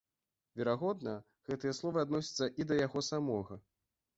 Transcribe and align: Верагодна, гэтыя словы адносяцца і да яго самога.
Верагодна, 0.61 1.13
гэтыя 1.49 1.75
словы 1.81 2.03
адносяцца 2.07 2.51
і 2.63 2.67
да 2.73 2.81
яго 2.85 2.99
самога. 3.13 3.63